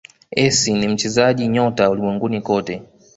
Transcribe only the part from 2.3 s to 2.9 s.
kote